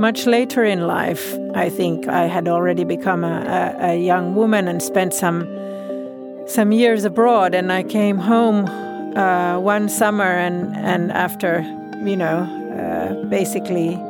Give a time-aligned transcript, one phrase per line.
[0.00, 1.36] much later in life.
[1.54, 5.46] I think I had already become a, a, a young woman and spent some
[6.46, 8.66] some years abroad, and I came home
[9.16, 11.60] uh, one summer, and and after
[12.02, 12.38] you know
[12.80, 14.00] uh, basically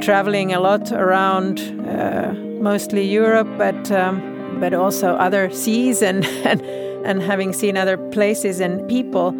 [0.00, 6.60] traveling a lot around, uh, mostly Europe, but um, but also other seas and, and
[7.06, 9.32] and having seen other places and people.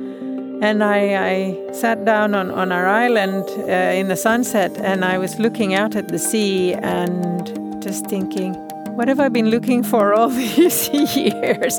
[0.63, 5.19] And I, I sat down on, on our island uh, in the sunset and I
[5.19, 8.55] was looking out at the sea and just thinking,
[8.97, 11.79] what have I been looking for all these years?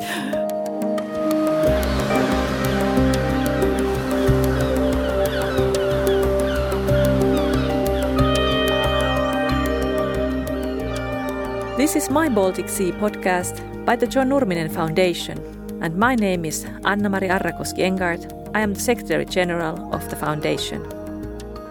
[11.78, 15.38] This is My Baltic Sea podcast by the John Nurminen Foundation,
[15.82, 18.37] and my name is Anna-Mari Arrakoski Engardt.
[18.54, 20.82] I am the Secretary General of the Foundation.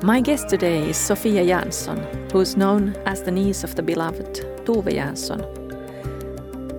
[0.03, 4.45] My guest today is Sofia Jansson, who is known as the niece of the beloved
[4.65, 5.43] Tove Jansson.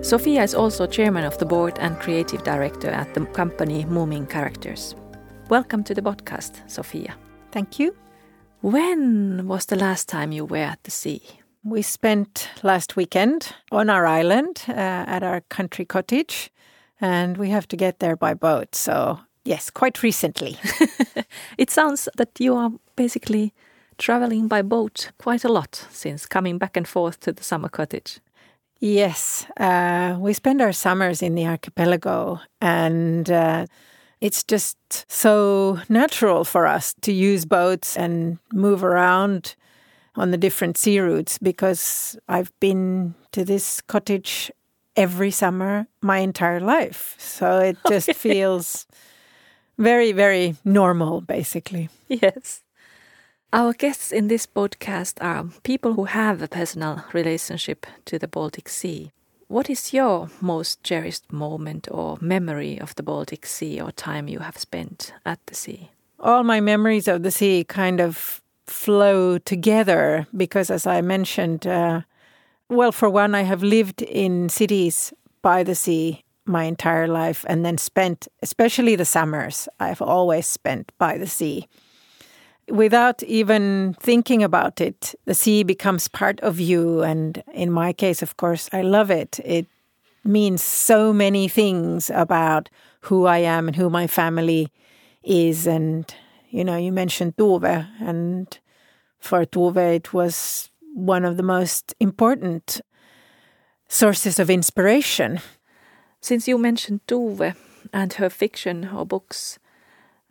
[0.04, 4.94] Sofia is also chairman of the board and creative director at the company Moomin Characters.
[5.50, 7.14] Welcome to the podcast, Sofia.
[7.50, 7.94] Thank you.
[8.60, 11.22] When was the last time you were at the sea?
[11.64, 16.50] We spent last weekend on our island uh, at our country cottage,
[17.00, 18.74] and we have to get there by boat.
[18.76, 20.56] So, yes, quite recently.
[21.58, 23.52] it sounds that you are basically
[23.98, 28.20] traveling by boat quite a lot since coming back and forth to the summer cottage.
[28.80, 33.66] Yes, uh, we spend our summers in the archipelago, and uh,
[34.20, 34.76] it's just
[35.10, 39.56] so natural for us to use boats and move around
[40.14, 44.50] on the different sea routes because I've been to this cottage
[44.96, 47.16] every summer my entire life.
[47.18, 48.18] So it just okay.
[48.18, 48.86] feels
[49.78, 51.88] very, very normal, basically.
[52.08, 52.62] Yes.
[53.52, 58.68] Our guests in this podcast are people who have a personal relationship to the Baltic
[58.68, 59.10] Sea.
[59.46, 64.40] What is your most cherished moment or memory of the Baltic Sea or time you
[64.40, 65.90] have spent at the sea?
[66.20, 72.02] All my memories of the sea kind of flow together because, as I mentioned, uh,
[72.68, 77.64] well, for one, I have lived in cities by the sea my entire life and
[77.64, 81.68] then spent, especially the summers, I've always spent by the sea.
[82.68, 87.02] Without even thinking about it, the sea becomes part of you.
[87.02, 89.40] And in my case, of course, I love it.
[89.44, 89.66] It
[90.24, 92.68] means so many things about
[93.02, 94.70] who I am and who my family
[95.22, 96.12] is and
[96.50, 98.58] you know, you mentioned Tove, and
[99.18, 102.80] for Tove, it was one of the most important
[103.88, 105.40] sources of inspiration.
[106.20, 107.54] Since you mentioned Tove
[107.92, 109.58] and her fiction or books,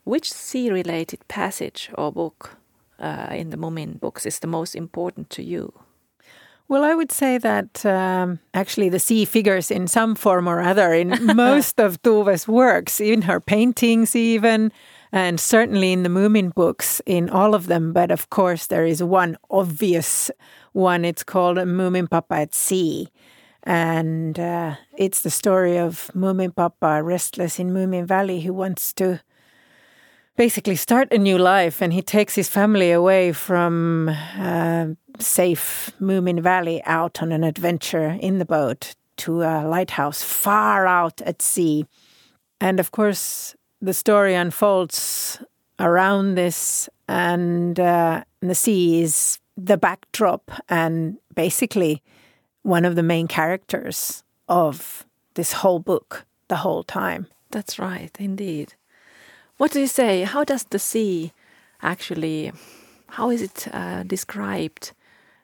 [0.03, 2.57] which sea related passage or book
[2.99, 5.73] uh, in the Moomin books is the most important to you?
[6.69, 10.93] Well, I would say that um, actually the sea figures in some form or other
[10.93, 14.73] in most of Tove's works, in her paintings, even
[15.13, 17.93] and certainly in the Moomin books, in all of them.
[17.93, 20.29] But of course, there is one obvious
[20.73, 21.05] one.
[21.05, 23.07] It's called Moominpappa at Sea.
[23.63, 29.21] And uh, it's the story of Moominpappa, restless in Moomin Valley, who wants to
[30.35, 31.81] basically start a new life.
[31.81, 34.87] And he takes his family away from uh,
[35.19, 41.21] safe Moomin Valley out on an adventure in the boat to a lighthouse far out
[41.21, 41.85] at sea.
[42.61, 45.39] And of course, the story unfolds
[45.79, 52.01] around this, and uh, the sea is the backdrop and basically
[52.67, 55.05] one of the main characters of
[55.35, 57.27] this whole book the whole time.
[57.51, 58.73] That's right, indeed.
[59.55, 60.23] What do you say?
[60.23, 61.31] How does the sea
[61.81, 62.51] actually,
[63.07, 64.91] how is it uh, described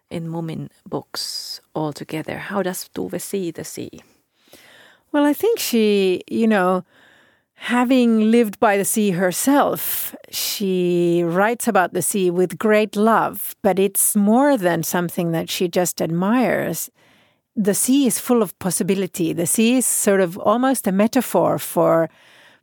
[0.09, 2.38] in Moomin books altogether?
[2.38, 4.01] How does Tove see the sea?
[5.13, 6.83] Well, I think she, you know,
[7.67, 13.80] Having lived by the sea herself, she writes about the sea with great love, but
[13.80, 16.92] it's more than something that she just admires.
[17.55, 19.33] The sea is full of possibility.
[19.33, 22.09] The sea is sort of almost a metaphor for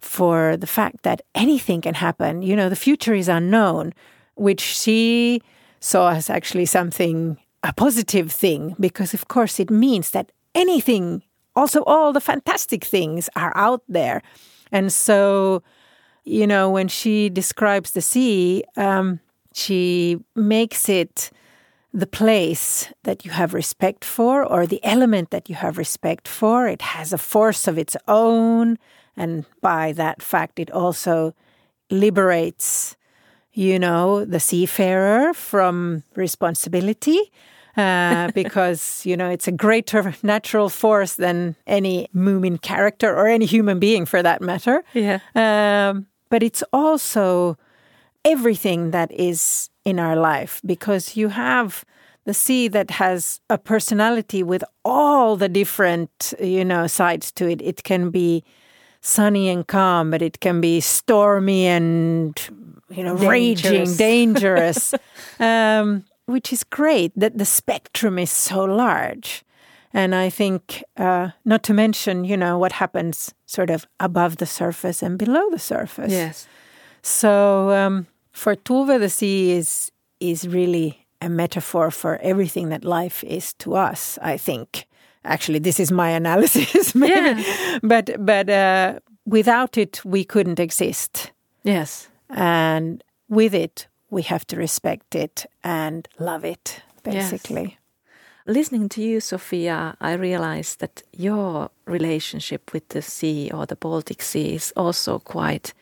[0.00, 2.42] for the fact that anything can happen.
[2.42, 3.92] You know, the future is unknown,
[4.34, 5.42] which she
[5.81, 11.22] saw as actually something a positive thing because of course it means that anything
[11.54, 14.22] also all the fantastic things are out there
[14.72, 15.62] and so,
[16.25, 19.20] you know, when she describes the sea, um,
[19.52, 21.31] she makes it
[21.92, 26.69] the place that you have respect for or the element that you have respect for.
[26.69, 28.78] It has a force of its own.
[29.16, 31.34] And by that fact, it also
[31.90, 32.96] liberates
[33.52, 37.19] you know, the seafarer from responsibility.
[37.76, 43.46] Uh, because you know it's a greater natural force than any Moomin character or any
[43.46, 44.82] human being for that matter.
[44.93, 45.20] Yeah.
[45.36, 47.56] Um, but it's also
[48.25, 51.85] everything that is in our life because you have
[52.25, 57.62] the sea that has a personality with all the different you know sides to it.
[57.62, 58.44] It can be
[59.00, 62.38] sunny and calm, but it can be stormy and
[62.91, 63.69] you know Dangerous.
[63.69, 64.94] raging, dangerous.
[65.41, 69.44] um, which is great that the spectrum is so large.
[69.93, 74.47] And I think, uh, not to mention, you know, what happens sort of above the
[74.47, 76.12] surface and below the surface.
[76.12, 76.47] Yes.
[77.03, 79.91] So um, for Tove, the sea is
[80.21, 84.19] is really a metaphor for everything that life is to us.
[84.23, 84.87] I think.
[85.25, 87.44] Actually, this is my analysis, maybe.
[87.82, 91.32] But but uh, without it, we couldn't exist,
[91.65, 92.09] Yes.
[92.31, 96.82] and with it, we have to respect it and love it.
[97.06, 97.31] Yes.
[97.31, 97.77] Basically,
[98.47, 104.23] Listening to you, Sophia, I realize that your relationship with the sea or the Baltic
[104.23, 105.75] Sea is also quite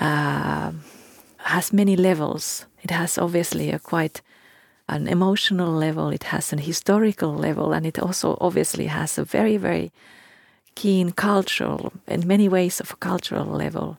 [0.00, 0.70] uh,
[1.44, 2.66] has many levels.
[2.82, 4.22] It has obviously a quite
[4.88, 6.10] an emotional level.
[6.10, 9.92] It has an historical level, and it also obviously has a very very
[10.74, 13.98] keen cultural, in many ways of a cultural level.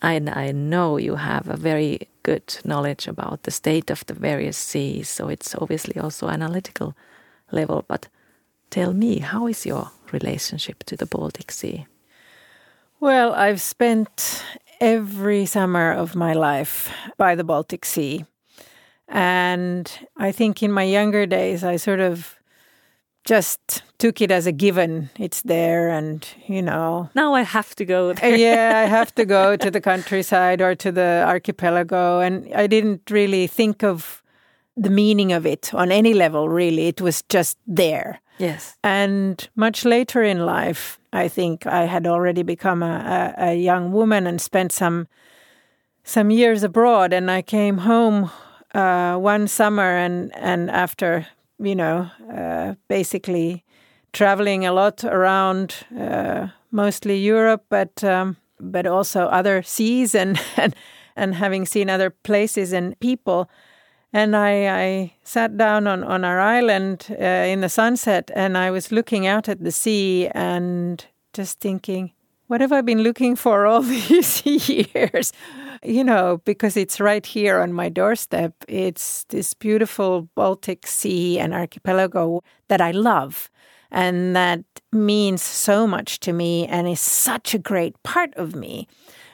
[0.00, 4.56] And I know you have a very good knowledge about the state of the various
[4.56, 6.94] seas, so it's obviously also analytical
[7.50, 7.84] level.
[7.88, 8.08] But
[8.70, 11.86] tell me, how is your relationship to the Baltic Sea?
[13.04, 14.42] well, I've spent
[14.80, 18.24] every summer of my life by the Baltic Sea,
[19.08, 22.36] and I think in my younger days, I sort of
[23.24, 25.10] just took it as a given.
[25.18, 28.36] It's there, and you know, Now I have to go Uh, there.
[28.36, 32.20] yeah, I have to go to the countryside or to the archipelago.
[32.20, 34.22] And I didn't really think of
[34.76, 36.88] the meaning of it on any level, really.
[36.88, 38.20] It was just there.
[38.38, 38.76] Yes.
[38.82, 43.92] And much later in life, I think I had already become a, a, a young
[43.92, 45.06] woman and spent some
[46.02, 47.12] some years abroad.
[47.12, 48.30] And I came home
[48.74, 51.26] uh, one summer, and and after
[51.58, 53.64] you know, uh, basically
[54.12, 60.74] traveling a lot around, uh, mostly Europe, but um, but also other seas and, and
[61.16, 63.48] and having seen other places and people.
[64.14, 68.70] And I, I sat down on, on our island uh, in the sunset and I
[68.70, 72.12] was looking out at the sea and just thinking,
[72.46, 75.32] what have I been looking for all these years?
[75.82, 78.52] You know, because it's right here on my doorstep.
[78.68, 83.50] It's this beautiful Baltic Sea and archipelago that I love
[83.94, 88.88] and that means so much to me and is such a great part of me.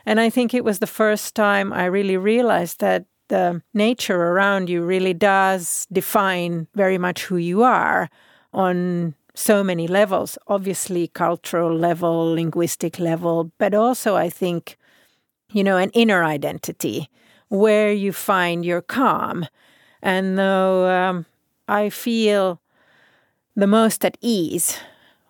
[0.04, 4.68] And I think it was the first time I really realized that the nature around
[4.68, 8.10] you really does define very much who you are
[8.52, 14.76] on so many levels obviously cultural level linguistic level but also i think
[15.52, 17.08] you know an inner identity
[17.48, 19.46] where you find your calm.
[20.02, 21.26] And though um,
[21.68, 22.60] i feel
[23.54, 24.78] the most at ease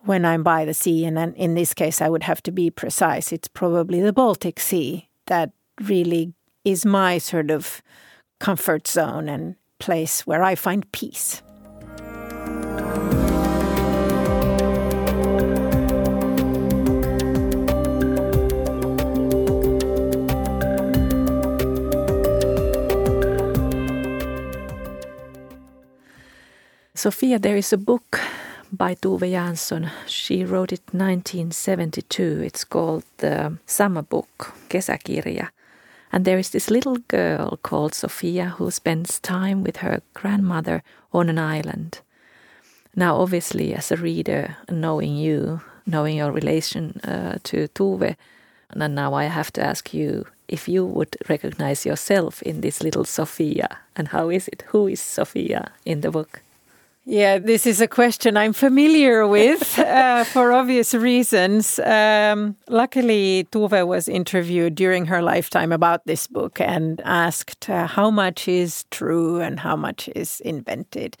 [0.03, 3.31] when i'm by the sea and in this case i would have to be precise
[3.31, 5.51] it's probably the baltic sea that
[5.81, 6.33] really
[6.63, 7.81] is my sort of
[8.39, 11.41] comfort zone and place where I find peace.
[26.93, 28.19] Sophia, there is a book
[28.71, 29.89] by Tove Jansson.
[30.05, 32.43] She wrote it 1972.
[32.45, 35.49] It's called the Summer Book, Kesäkirja.
[36.11, 41.29] And there is this little girl called Sophia who spends time with her grandmother on
[41.29, 41.99] an island.
[42.95, 48.15] Now, obviously, as a reader, knowing you, knowing your relation uh, to Tove,
[48.69, 53.05] and now I have to ask you if you would recognize yourself in this little
[53.05, 54.63] Sophia, and how is it?
[54.67, 56.41] Who is Sophia in the book?
[57.03, 61.79] Yeah, this is a question I'm familiar with uh, for obvious reasons.
[61.79, 68.11] Um, luckily, Tove was interviewed during her lifetime about this book and asked uh, how
[68.11, 71.17] much is true and how much is invented.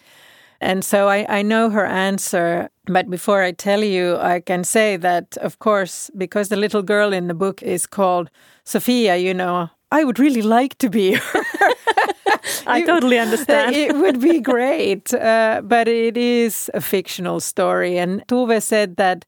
[0.61, 2.69] And so I, I know her answer.
[2.85, 7.11] But before I tell you, I can say that, of course, because the little girl
[7.11, 8.29] in the book is called
[8.65, 11.43] Sophia, you know, I would really like to be her.
[12.67, 13.75] I totally understand.
[13.75, 17.97] it would be great, uh, but it is a fictional story.
[17.97, 19.25] And Tove said that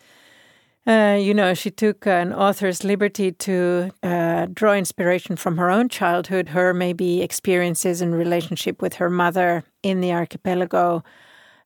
[0.86, 5.88] uh, you know, she took an author's liberty to uh, draw inspiration from her own
[5.88, 11.02] childhood, her maybe experiences and relationship with her mother in the archipelago.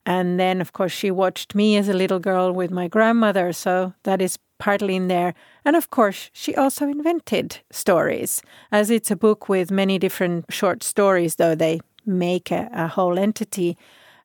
[0.06, 3.52] And then, of course, she watched me as a little girl with my grandmother.
[3.52, 5.34] So that is partly in there.
[5.64, 8.42] And of course, she also invented stories.
[8.70, 13.18] As it's a book with many different short stories, though they make a, a whole
[13.18, 13.76] entity.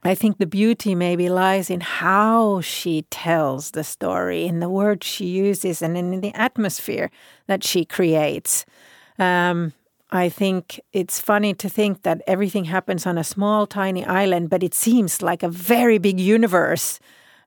[0.06, 5.08] I think the beauty maybe lies in how she tells the story, in the words
[5.08, 7.10] she uses, and in the atmosphere
[7.48, 8.66] that she creates.
[9.18, 9.74] Um,
[10.12, 14.62] I think it's funny to think that everything happens on a small, tiny island, but
[14.62, 17.00] it seems like a very big universe.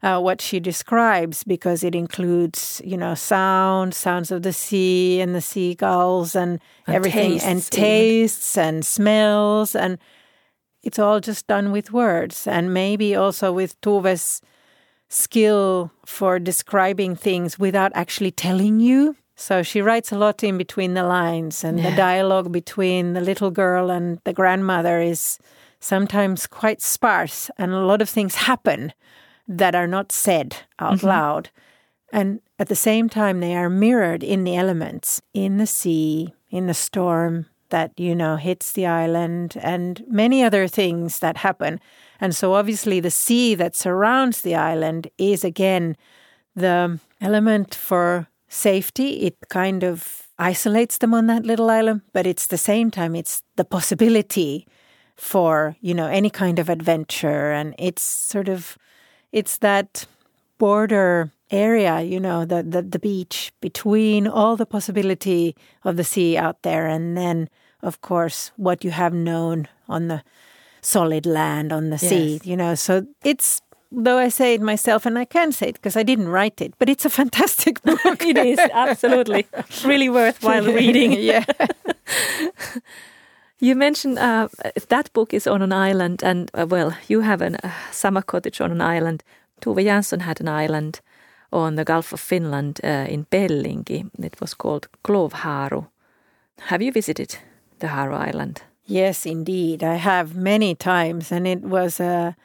[0.03, 5.35] Uh, what she describes because it includes, you know, sound, sounds of the sea and
[5.35, 9.99] the seagulls and, and everything, tastes and tastes and smells and
[10.87, 14.41] it's all just done with words and maybe also with Tove's
[15.09, 19.17] skill for describing things without actually telling you.
[19.35, 21.91] So she writes a lot in between the lines, and yeah.
[21.91, 25.39] the dialogue between the little girl and the grandmother is
[25.79, 28.95] sometimes quite sparse, and a lot of things happen
[29.49, 31.07] that are not said out mm-hmm.
[31.07, 31.51] loud.
[32.13, 36.67] And at the same time, they are mirrored in the elements, in the sea, in
[36.67, 41.81] the storm, that you know hits the island and many other things that happen
[42.21, 45.97] and so obviously the sea that surrounds the island is again
[46.55, 52.47] the element for safety it kind of isolates them on that little island but it's
[52.47, 54.67] the same time it's the possibility
[55.17, 58.79] for you know any kind of adventure and it's sort of
[59.33, 60.07] it's that
[60.59, 65.55] border area, you know, the, the, the beach between all the possibility
[65.85, 67.49] of the sea out there and then,
[67.83, 70.23] of course, what you have known on the
[70.81, 72.09] solid land, on the yes.
[72.09, 72.75] sea, you know.
[72.75, 73.61] So it's,
[73.93, 76.75] though I say it myself, and I can say it because I didn't write it,
[76.79, 78.25] but it's a fantastic book.
[78.25, 79.47] it is, absolutely.
[79.85, 81.13] really worthwhile reading.
[81.13, 81.45] yeah.
[83.59, 84.49] You mentioned uh,
[84.89, 88.61] that book is on an island, and uh, well, you have a uh, summer cottage
[88.61, 89.23] on an island.
[89.61, 91.01] Tove Jansson had an island
[91.51, 94.11] on the Gulf of Finland uh, in Pellinki.
[94.19, 95.87] It was called Klovharu.
[96.69, 97.39] Have you visited
[97.79, 98.63] the Haru Island?
[98.85, 99.83] Yes, indeed.
[99.83, 102.37] I have many times, and it was a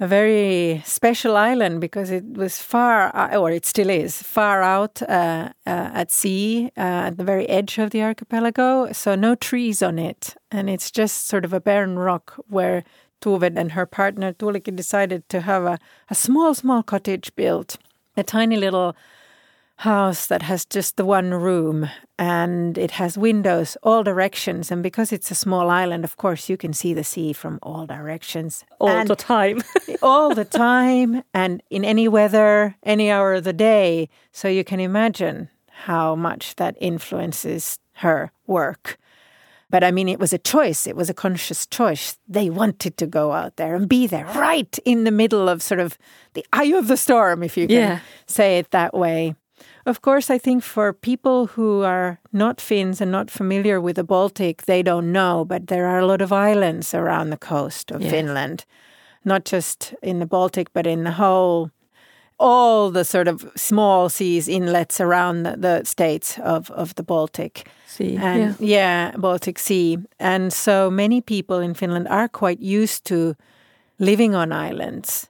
[0.00, 5.50] a very special island because it was far, or it still is, far out uh,
[5.66, 8.92] uh, at sea, uh, at the very edge of the archipelago.
[8.92, 12.82] So no trees on it, and it's just sort of a barren rock where
[13.20, 15.78] Tove and her partner Tuulikki decided to have a,
[16.10, 17.78] a small, small cottage built
[18.16, 18.94] a tiny little
[19.76, 25.12] house that has just the one room and it has windows all directions and because
[25.12, 28.88] it's a small island of course you can see the sea from all directions all
[28.88, 29.60] and the time
[30.02, 34.78] all the time and in any weather any hour of the day so you can
[34.78, 38.96] imagine how much that influences her work
[39.70, 40.86] but I mean, it was a choice.
[40.86, 42.16] It was a conscious choice.
[42.28, 45.80] They wanted to go out there and be there right in the middle of sort
[45.80, 45.98] of
[46.34, 47.98] the eye of the storm, if you can yeah.
[48.28, 49.34] say it that way.
[49.86, 54.04] Of course, I think for people who are not Finns and not familiar with the
[54.04, 58.02] Baltic, they don't know, but there are a lot of islands around the coast of
[58.02, 58.64] Finland,
[59.24, 61.70] not just in the Baltic, but in the whole
[62.38, 67.68] all the sort of small seas inlets around the, the states of, of the Baltic.
[67.86, 69.10] Sea, and, yeah.
[69.10, 69.98] yeah, Baltic Sea.
[70.18, 73.36] And so many people in Finland are quite used to
[73.98, 75.28] living on islands.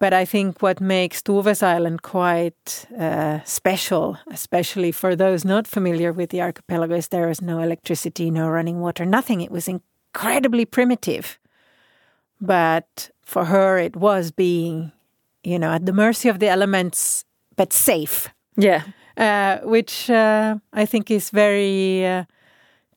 [0.00, 6.12] But I think what makes Tove's Island quite uh, special, especially for those not familiar
[6.12, 9.40] with the archipelago, is there is no electricity, no running water, nothing.
[9.42, 11.38] It was incredibly primitive.
[12.40, 14.92] But for her, it was being
[15.42, 17.24] you know, at the mercy of the elements,
[17.56, 18.28] but safe.
[18.56, 18.82] Yeah.
[19.16, 22.24] Uh, which uh, I think is very uh,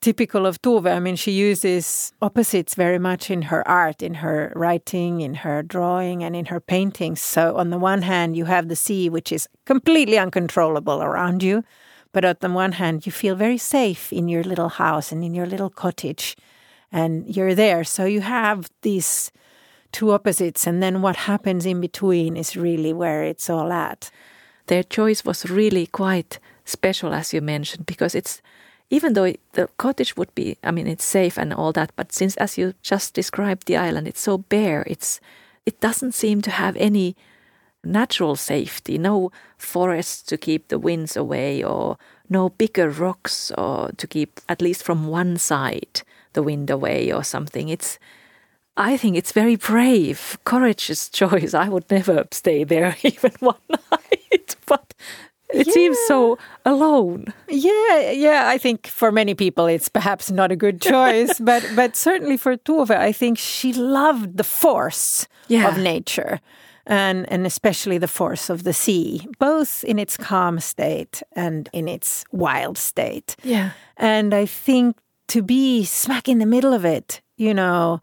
[0.03, 0.91] typical of Tove.
[0.91, 5.63] I mean, she uses opposites very much in her art, in her writing, in her
[5.63, 7.21] drawing, and in her paintings.
[7.21, 11.63] So, on the one hand, you have the sea, which is completely uncontrollable around you.
[12.11, 15.33] But on the one hand, you feel very safe in your little house and in
[15.33, 16.35] your little cottage,
[16.91, 17.85] and you're there.
[17.85, 19.31] So, you have these
[19.93, 24.11] two opposites, and then what happens in between is really where it's all at.
[24.67, 28.41] Their choice was really quite special, as you mentioned, because it's
[28.93, 32.37] even though the cottage would be, I mean, it's safe and all that, but since,
[32.37, 35.19] as you just described, the island, it's so bare, it's
[35.65, 37.15] it doesn't seem to have any
[37.83, 41.97] natural safety, no forests to keep the winds away, or
[42.29, 46.01] no bigger rocks or to keep at least from one side
[46.33, 47.69] the wind away or something.
[47.69, 47.97] It's
[48.75, 51.53] I think it's very brave, courageous choice.
[51.53, 54.55] I would never stay there even one night.
[54.65, 54.93] but
[55.53, 55.73] it yeah.
[55.73, 57.33] seems so alone.
[57.47, 58.43] Yeah, yeah.
[58.47, 62.57] I think for many people it's perhaps not a good choice, but but certainly for
[62.57, 65.67] Tove, I think she loved the force yeah.
[65.67, 66.39] of nature.
[66.85, 71.87] And, and especially the force of the sea, both in its calm state and in
[71.87, 73.37] its wild state.
[73.41, 73.71] Yeah.
[73.95, 74.97] And I think
[75.29, 78.01] to be smack in the middle of it, you know,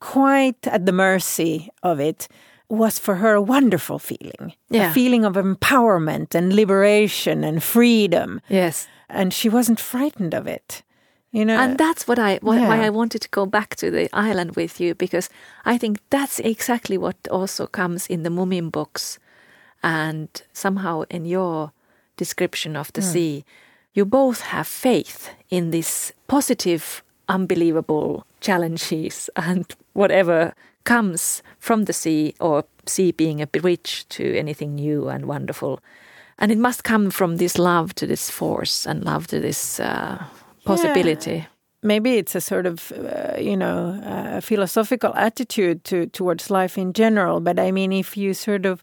[0.00, 2.28] quite at the mercy of it,
[2.70, 4.54] was for her a wonderful feeling.
[4.70, 4.90] Yeah.
[4.90, 8.40] A feeling of empowerment and liberation and freedom.
[8.48, 8.88] Yes.
[9.08, 10.82] And she wasn't frightened of it.
[11.32, 12.68] You know, and that's what I why, yeah.
[12.68, 15.28] why I wanted to go back to the island with you because
[15.64, 19.20] I think that's exactly what also comes in the Moomin books,
[19.80, 21.70] and somehow in your
[22.16, 23.12] description of the mm.
[23.12, 23.44] sea,
[23.94, 30.52] you both have faith in this positive, unbelievable challenges and whatever
[30.84, 35.80] comes from the sea or sea being a bridge to anything new and wonderful.
[36.38, 40.24] And it must come from this love to this force and love to this uh,
[40.64, 41.36] possibility.
[41.36, 41.44] Yeah.
[41.82, 46.92] Maybe it's a sort of, uh, you know, uh, philosophical attitude to towards life in
[46.92, 47.40] general.
[47.40, 48.82] But I mean, if you sort of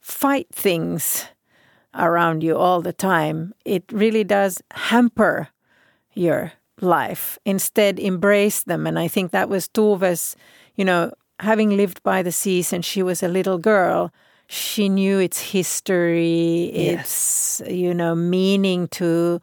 [0.00, 1.26] fight things
[1.94, 5.48] around you all the time, it really does hamper
[6.12, 7.38] your life.
[7.44, 8.86] Instead, embrace them.
[8.86, 10.36] And I think that was Tove's,
[10.74, 14.12] you know, having lived by the sea since she was a little girl,
[14.48, 17.60] she knew its history, yes.
[17.60, 19.40] its, you know, meaning to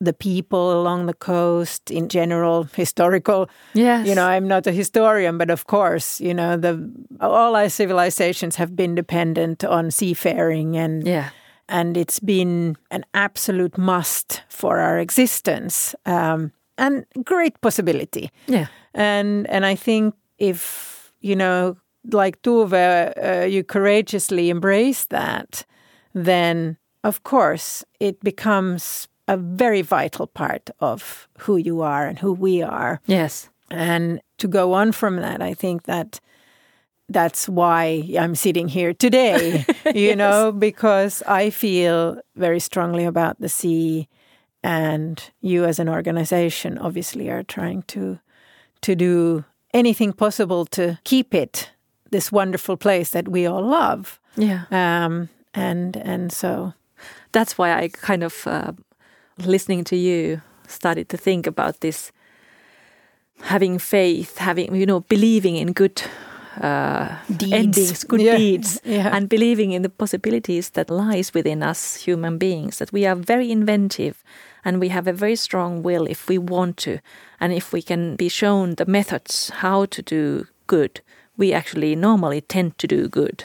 [0.00, 3.48] the people along the coast in general historical.
[3.72, 4.06] Yes.
[4.06, 8.56] You know i'm not a historian but of course you know the all our civilizations
[8.56, 11.30] have been dependent on seafaring and yeah.
[11.68, 18.30] and it's been an absolute must for our existence um, and great possibility.
[18.46, 18.66] Yeah.
[18.94, 20.93] And and i think if
[21.24, 21.76] you know,
[22.12, 25.64] like Tove, uh, you courageously embrace that,
[26.12, 32.34] then of course it becomes a very vital part of who you are and who
[32.34, 33.00] we are.
[33.06, 33.48] Yes.
[33.70, 36.20] And to go on from that, I think that
[37.08, 40.18] that's why I'm sitting here today, you yes.
[40.18, 44.08] know, because I feel very strongly about the sea
[44.62, 48.18] and you as an organization obviously are trying to
[48.82, 51.70] to do anything possible to keep it
[52.10, 54.20] this wonderful place that we all love.
[54.36, 54.64] Yeah.
[54.70, 56.72] Um, and and so
[57.32, 58.72] that's why I kind of uh,
[59.38, 62.12] listening to you started to think about this
[63.42, 66.02] having faith, having you know believing in good
[66.60, 67.08] uh,
[67.52, 68.36] endings, good yeah.
[68.36, 69.16] deeds, yeah.
[69.16, 72.78] and believing in the possibilities that lies within us human beings.
[72.78, 74.22] That we are very inventive
[74.64, 76.98] and we have a very strong will if we want to.
[77.40, 81.00] And if we can be shown the methods how to do good
[81.36, 83.44] we actually normally tend to do good.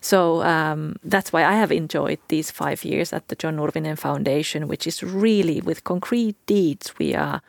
[0.00, 4.68] So um, that's why I have enjoyed these five years at the John Nurminen Foundation,
[4.68, 7.42] which is really with concrete deeds we are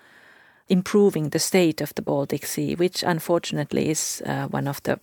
[0.67, 4.99] improving the state of the Baltic Sea, which unfortunately is uh, one of the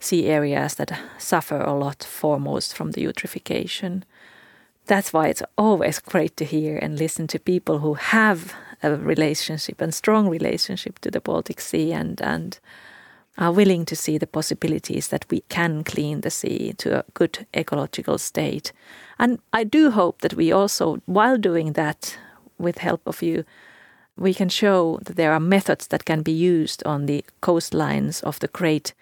[0.00, 4.02] sea areas that suffer a lot foremost from the eutrophication
[4.86, 9.80] that's why it's always great to hear and listen to people who have a relationship
[9.80, 12.58] and strong relationship to the Baltic Sea and and
[13.38, 17.46] are willing to see the possibilities that we can clean the sea to a good
[17.54, 18.72] ecological state.
[19.18, 22.16] And I do hope that we also, while doing that,
[22.58, 23.44] with help of you,
[24.16, 28.38] we can show that there are methods that can be used on the coastlines of
[28.38, 28.94] the great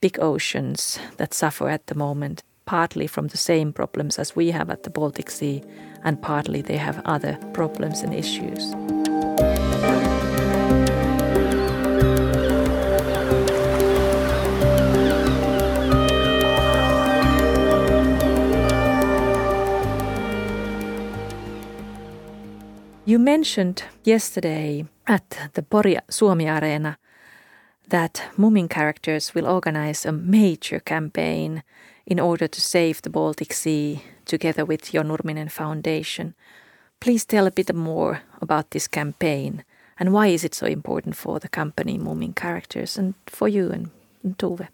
[0.00, 4.68] big oceans that suffer at the moment partly from the same problems as we have
[4.70, 5.62] at the Baltic Sea,
[6.04, 8.74] and partly they have other problems and issues.
[23.08, 26.96] You mentioned yesterday at the Pori SuomiAreena
[27.88, 31.62] that Moomin characters will organize a major campaign
[32.06, 36.34] in order to save the Baltic Sea together with your Nurminen Foundation.
[37.00, 39.64] Please tell a bit more about this campaign
[39.98, 43.90] and why is it so important for the company Moomin Characters and for you and,
[44.22, 44.68] and?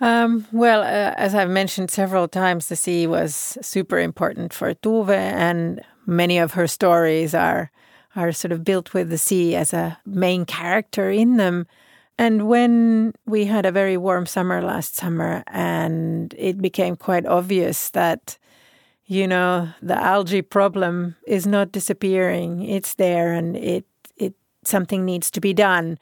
[0.00, 5.08] Um, well, uh, as I've mentioned several times, the sea was super important for Tove,
[5.10, 7.70] and many of her stories are
[8.14, 11.66] are sort of built with the sea as a main character in them.
[12.18, 17.90] And when we had a very warm summer last summer, and it became quite obvious
[17.90, 18.38] that,
[19.04, 23.84] you know, the algae problem is not disappearing; it's there, and it
[24.16, 25.98] it something needs to be done.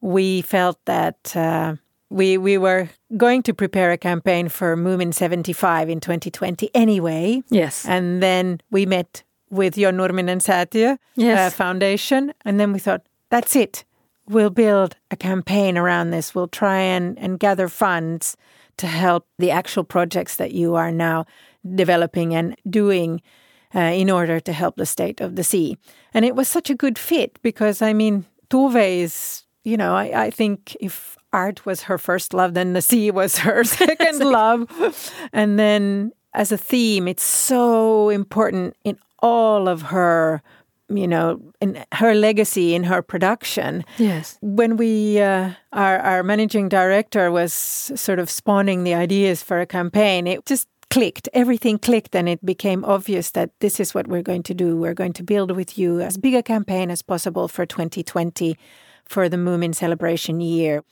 [0.00, 1.76] We felt that uh,
[2.14, 7.42] We we were going to prepare a campaign for Moomin 75 in 2020 anyway.
[7.50, 7.86] Yes.
[7.86, 11.38] And then we met with your Nurminen Säätiö Yes.
[11.38, 12.32] uh, Foundation.
[12.44, 13.84] And then we thought, that's it.
[14.32, 16.34] We'll build a campaign around this.
[16.34, 18.36] We'll try and, and gather funds
[18.78, 21.26] to help the actual projects that you are now
[21.74, 23.20] developing and doing
[23.74, 25.76] uh, in order to help the state of the sea.
[26.14, 30.24] And it was such a good fit because, I mean, Tove is, you know, I,
[30.24, 35.12] I think if art was her first love, then the sea was her second love.
[35.32, 40.42] And then as a theme, it's so important in all of her,
[40.96, 43.84] you know, in her legacy in her production.
[43.98, 44.38] Yes.
[44.42, 49.66] When we, uh, our, our managing director was sort of spawning the ideas for a
[49.66, 51.28] campaign, it just clicked.
[51.32, 54.76] Everything clicked, and it became obvious that this is what we're going to do.
[54.76, 58.56] We're going to build with you as big a campaign as possible for 2020
[59.06, 60.82] for the Moomin celebration year.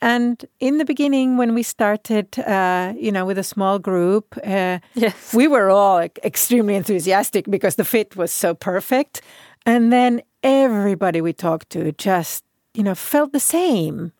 [0.00, 4.78] And in the beginning, when we started, uh, you know, with a small group, uh,
[4.94, 5.34] Yes.
[5.34, 9.22] we were all extremely enthusiastic because the fit was so perfect.
[9.68, 14.12] And then everybody we talked to just, you know, felt the same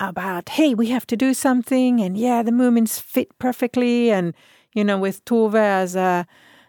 [0.00, 2.00] about, hey, we have to do something.
[2.00, 4.10] And yeah, the Moomins fit perfectly.
[4.10, 4.34] And,
[4.74, 6.26] you know, with Tove as a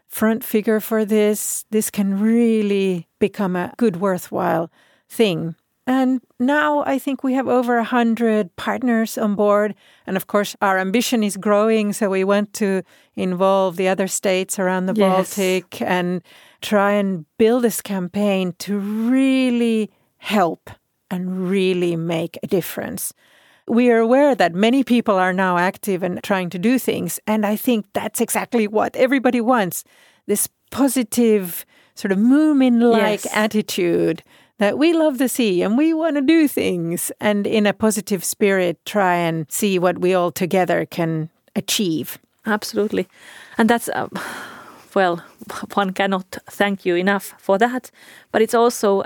[0.08, 4.70] front figure for this, this can really become a good, worthwhile
[5.10, 5.56] thing.
[5.90, 9.74] And now I think we have over a hundred partners on board.
[10.06, 11.94] And of course, our ambition is growing.
[11.94, 12.84] So we want to
[13.16, 15.36] involve the other states around the Yes.
[15.36, 16.22] Baltic and
[16.62, 20.70] try and build this campaign to really help
[21.10, 23.12] and really make a difference.
[23.68, 27.20] We are aware that many people are now active and trying to do things.
[27.26, 29.84] And I think that's exactly what everybody wants
[30.28, 33.34] this positive, sort of Moomin like Yes.
[33.34, 34.22] attitude
[34.60, 38.24] that we love the sea and we want to do things and in a positive
[38.24, 42.20] spirit try and see what we all together can achieve.
[42.46, 43.08] Absolutely.
[43.58, 44.10] And that's, uh,
[44.94, 45.24] well,
[45.74, 47.90] one cannot thank you enough for that.
[48.32, 49.04] But it's also,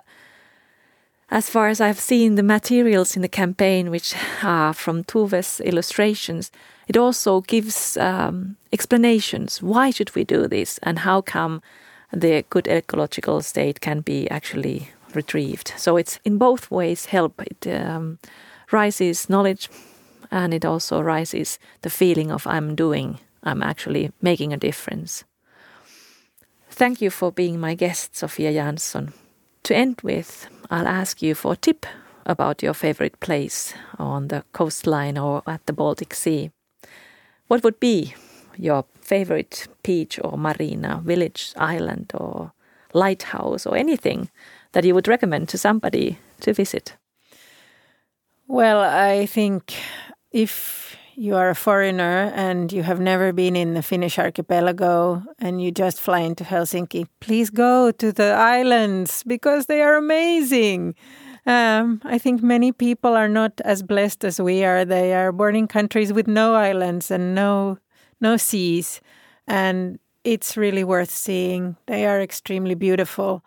[1.30, 6.52] as far as I've seen the materials in the campaign, which are from Tove's illustrations,
[6.88, 9.62] it also gives um, explanations.
[9.62, 10.80] Why should we do this?
[10.82, 11.62] And how come
[12.12, 15.74] the good ecological state can be actually retrieved?
[15.78, 17.42] So it's in both ways help.
[17.42, 18.20] It um,
[18.72, 19.70] rises knowledge
[20.32, 25.24] and it also rises the feeling of I'm doing, I'm actually making a difference.
[26.70, 29.14] Thank you for being my guest, Sofia Jansson.
[29.64, 31.86] To end with, I'll ask you for a tip
[32.26, 36.52] about your favorite place on the coastline or at the Baltic Sea.
[37.48, 38.16] What would be
[38.58, 42.54] your favorite beach or marina, village, island, or
[42.94, 44.30] lighthouse, or anything
[44.74, 46.96] that you would recommend to somebody to visit?
[48.48, 49.74] Well, I think
[50.32, 55.62] if you are a foreigner and you have never been in the Finnish archipelago and
[55.62, 60.96] you just fly into Helsinki, please go to the islands because they are amazing.
[61.46, 64.86] Um, I think many people are not as blessed as we are.
[64.86, 67.78] They are born in countries with no islands and no
[68.22, 69.02] no seas,
[69.48, 71.76] and it's really worth seeing.
[71.88, 73.44] They are extremely beautiful.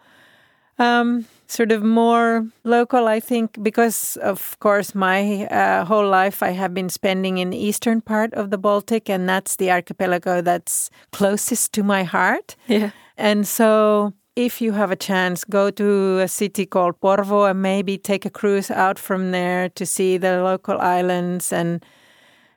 [0.79, 6.51] Um, sort of more local, I think, because of course my uh, whole life I
[6.51, 10.91] have been spending in the eastern part of the Baltic, and that's the archipelago that's
[11.13, 12.57] closest to my heart.
[12.67, 12.91] Yeah.
[13.17, 17.97] And so, if you have a chance, go to a city called Porvoo and maybe
[17.97, 21.85] take a cruise out from there to see the local islands and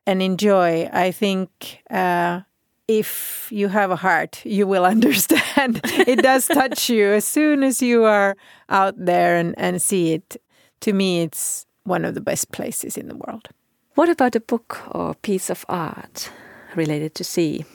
[0.06, 0.90] and enjoy.
[0.92, 2.42] I think uh,
[2.90, 5.80] if you have a heart, you will understand.
[5.84, 8.36] it does touch you as soon as you are
[8.68, 10.42] out there and, and see it.
[10.82, 13.50] To me, it's one of the best places in the world.
[13.94, 16.32] What about a book or piece of art
[16.76, 17.66] related to sea?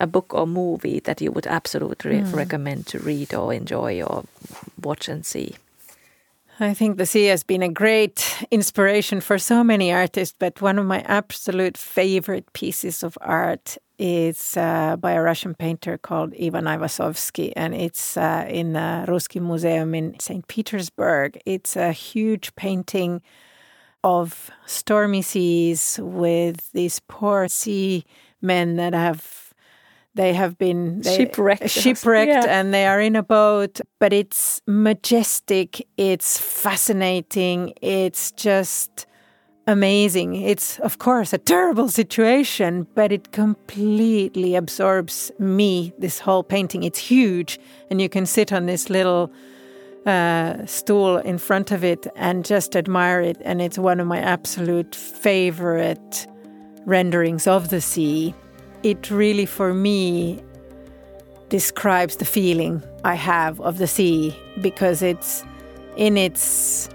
[0.00, 2.34] A book or movie that you would absolutely hmm.
[2.34, 4.24] recommend to read or enjoy or
[4.82, 5.54] watch and see?
[6.60, 10.78] I think the sea has been a great inspiration for so many artists, but one
[10.78, 16.66] of my absolute favorite pieces of art is uh, by a Russian painter called Ivan
[16.66, 20.46] Aivazovsky, and it's uh, in the Ruski Museum in St.
[20.46, 21.40] Petersburg.
[21.44, 23.20] It's a huge painting
[24.04, 28.04] of stormy seas with these poor sea
[28.40, 29.43] men that have
[30.14, 31.70] they have been they, Shipwrecked.
[31.70, 32.60] shipwrecked Yeah.
[32.60, 39.06] and they are in a boat but it's majestic it's fascinating it's just
[39.66, 46.82] amazing it's of course a terrible situation but it completely absorbs me this whole painting
[46.82, 47.58] it's huge
[47.90, 49.32] and you can sit on this little
[50.06, 53.38] uh, stool in front of it and just admire it.
[53.42, 56.26] And it's one of my absolute favorite
[56.84, 58.34] renderings of the sea.
[58.84, 60.40] It really, for me,
[61.48, 65.44] describes the feeling I have of the sea because it's
[65.96, 66.88] in its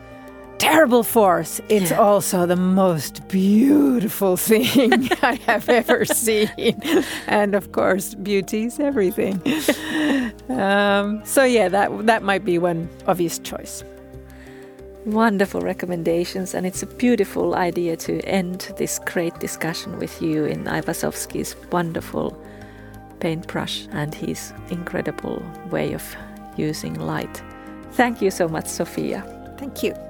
[0.60, 1.97] terrible force, it's yeah.
[1.97, 6.49] also the most beautiful thing I have ever seen.
[7.28, 9.41] and of course, beauty is everything.
[10.49, 13.84] um, so yeah, that that might be one obvious choice.
[15.06, 20.66] Wonderful recommendations, and it's a beautiful idea to end this great discussion with you in
[20.66, 22.38] Aivazovsky's wonderful
[23.20, 26.04] paintbrush and his incredible way of
[26.58, 27.42] using light.
[27.94, 29.24] Thank you so much, Sophia.
[29.58, 30.09] Thank you.